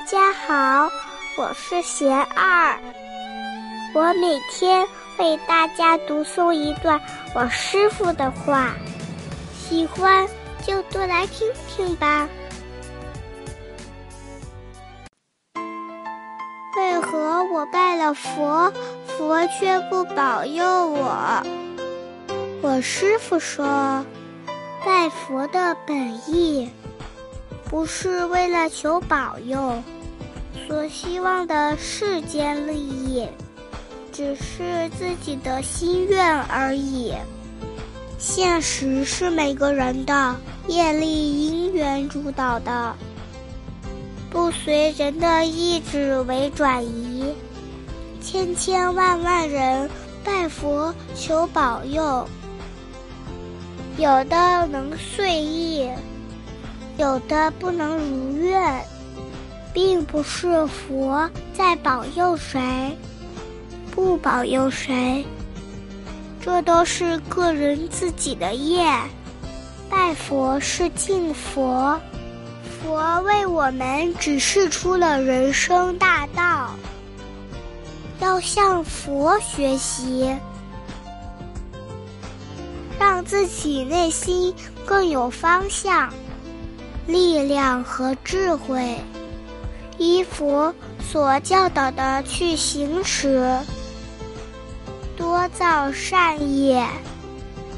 [0.00, 0.90] 大家好，
[1.36, 2.74] 我是贤二。
[3.92, 4.88] 我每天
[5.18, 6.98] 为大家读诵一段
[7.34, 8.72] 我师傅的话，
[9.54, 10.26] 喜欢
[10.62, 12.26] 就多来听听吧。
[16.78, 18.72] 为何我拜了佛，
[19.06, 21.42] 佛却不保佑我？
[22.62, 24.02] 我师傅说，
[24.82, 25.94] 拜佛的本
[26.26, 26.72] 意。
[27.70, 29.80] 不是为了求保佑，
[30.66, 33.24] 所希望的世间利益，
[34.12, 37.14] 只是自己的心愿而已。
[38.18, 40.34] 现实是每个人的
[40.66, 42.92] 业力因缘主导的，
[44.30, 47.32] 不随人的意志为转移。
[48.20, 49.88] 千千万万人
[50.24, 52.26] 拜佛求保佑，
[53.96, 55.88] 有的能遂意。
[57.00, 58.84] 有的不能如愿，
[59.72, 62.94] 并不是佛在保佑谁，
[63.90, 65.24] 不保佑谁，
[66.42, 68.86] 这都是个人自己的业。
[69.88, 71.98] 拜佛是敬佛，
[72.82, 76.68] 佛为我们指示出了人生大道，
[78.20, 80.36] 要向佛学习，
[82.98, 84.54] 让自己内心
[84.84, 86.12] 更有方向。
[87.10, 89.00] 力量和智慧，
[89.98, 93.58] 依佛所教导的去行持，
[95.16, 96.86] 多造善业，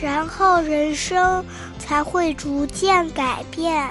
[0.00, 1.44] 然后人生
[1.78, 3.90] 才会逐渐改变，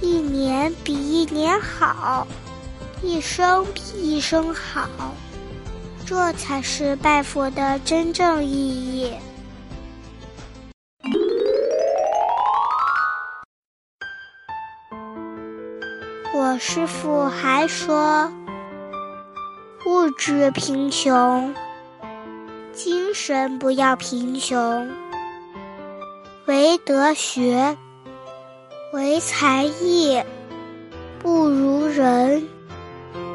[0.00, 2.26] 一年比一年好，
[3.02, 4.88] 一生比一生好，
[6.04, 9.12] 这才是拜佛的真正意义。
[16.58, 18.32] 师父还说
[19.86, 21.54] ：“物质贫穷，
[22.72, 24.90] 精神不要贫穷。
[26.46, 27.76] 唯德学，
[28.92, 30.22] 唯才艺，
[31.18, 32.46] 不如人。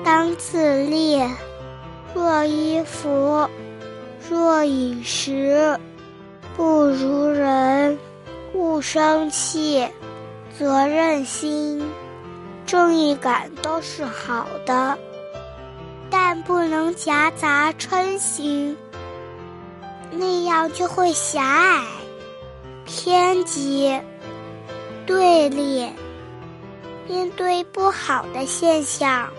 [0.04, 1.22] 当自立。
[2.14, 3.48] 若衣服，
[4.30, 5.80] 若饮食，
[6.58, 7.98] 不如人。
[8.54, 9.88] 勿生气，
[10.58, 11.82] 责任心。”
[12.66, 14.98] 正义感都是好的，
[16.10, 18.78] 但不能夹杂嗔心，
[20.12, 21.84] 那样就会狭隘、
[22.86, 24.00] 偏激、
[25.06, 25.90] 对立。
[27.08, 29.30] 面对不好的现象，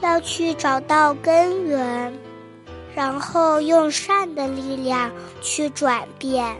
[0.00, 2.12] 要去找到根源，
[2.92, 5.10] 然后用善的力量
[5.40, 6.56] 去转变。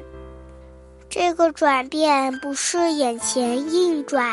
[1.09, 4.33] 这个转变不是眼前硬转。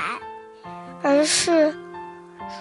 [1.04, 1.76] 而是，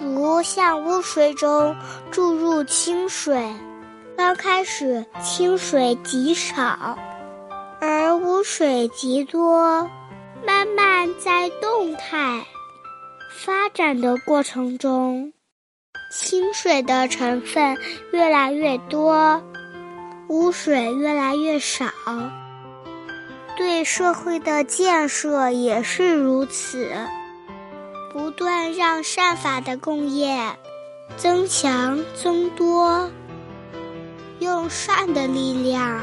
[0.00, 1.76] 如向污水中
[2.10, 3.54] 注入清水，
[4.16, 6.98] 刚开始清水极少，
[7.80, 9.88] 而污水极多，
[10.44, 12.44] 慢慢在动态
[13.44, 15.32] 发展的过程中，
[16.12, 17.76] 清水的成分
[18.12, 19.40] 越来越多，
[20.28, 21.86] 污水越来越少。
[23.56, 26.90] 对社会的建设也是如此。
[28.12, 30.54] 不断让善法的共业
[31.16, 33.10] 增强增多，
[34.38, 36.02] 用善的力量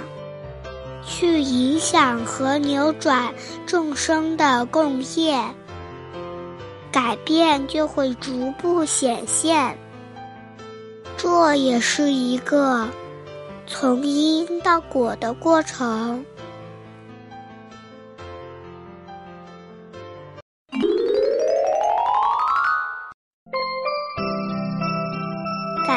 [1.06, 3.32] 去影响和扭转
[3.68, 5.40] 众生的共业，
[6.92, 9.78] 改变就会逐步显现。
[11.16, 12.88] 这也是一个
[13.68, 16.26] 从因到果的过程。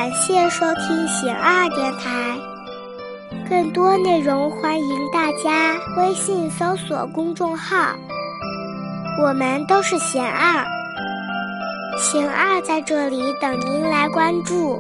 [0.03, 2.37] 感谢收听贤二电台，
[3.49, 7.95] 更多内容欢迎大家微信搜索公众号。
[9.23, 10.67] 我们都是贤二，
[12.01, 14.77] 贤二在这里等您来关注。